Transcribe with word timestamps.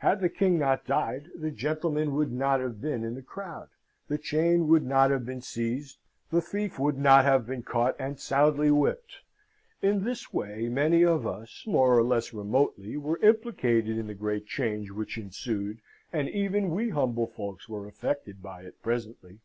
Had 0.00 0.20
the 0.20 0.28
king 0.28 0.58
not 0.58 0.84
died, 0.86 1.30
the 1.34 1.50
gentleman 1.50 2.12
would 2.12 2.30
not 2.30 2.60
have 2.60 2.78
been 2.78 3.02
in 3.04 3.14
the 3.14 3.22
crowd; 3.22 3.70
the 4.06 4.18
chain 4.18 4.68
would 4.68 4.82
not 4.84 5.10
have 5.10 5.24
been 5.24 5.40
seized; 5.40 5.96
the 6.30 6.42
thief 6.42 6.78
would 6.78 6.98
not 6.98 7.24
have 7.24 7.46
been 7.46 7.62
caught 7.62 7.96
and 7.98 8.20
soundly 8.20 8.70
whipped: 8.70 9.22
in 9.80 10.04
this 10.04 10.30
way 10.30 10.68
many 10.68 11.02
of 11.02 11.26
us, 11.26 11.64
more 11.66 11.96
or 11.96 12.02
less 12.02 12.34
remotely, 12.34 12.98
were 12.98 13.16
implicated 13.22 13.96
in 13.96 14.08
the 14.08 14.12
great 14.14 14.44
change 14.46 14.90
which 14.90 15.16
ensued, 15.16 15.80
and 16.12 16.28
even 16.28 16.72
we 16.72 16.90
humble 16.90 17.26
folks 17.26 17.66
were 17.66 17.86
affected 17.88 18.42
by 18.42 18.60
it 18.60 18.82
presently. 18.82 19.40